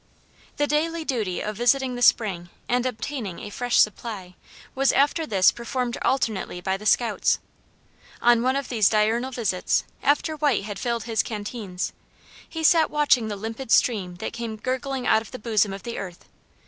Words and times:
The 0.57 0.65
daily 0.65 1.05
duty 1.05 1.41
of 1.41 1.55
visiting 1.57 1.93
the 1.93 2.01
spring 2.01 2.49
and 2.67 2.87
obtaining 2.87 3.37
a 3.37 3.51
fresh 3.51 3.77
supply, 3.79 4.33
was 4.73 4.91
after 4.91 5.27
this 5.27 5.51
performed 5.51 5.95
alternately 6.01 6.59
by 6.59 6.75
the 6.75 6.87
scouts. 6.87 7.37
On 8.19 8.41
one 8.41 8.55
of 8.55 8.67
these 8.69 8.89
diurnal 8.89 9.29
visits, 9.29 9.83
after 10.01 10.35
White 10.35 10.63
had 10.63 10.79
filled 10.79 11.03
his 11.03 11.21
canteens, 11.21 11.93
he 12.49 12.63
sat 12.63 12.89
watching 12.89 13.27
the 13.27 13.35
limpid 13.35 13.69
stream 13.69 14.15
that 14.15 14.33
came 14.33 14.55
gurgling 14.55 15.05
out 15.05 15.21
of 15.21 15.29
the 15.29 15.37
bosom 15.37 15.71
of 15.71 15.83
the 15.83 15.99
earth. 15.99 16.27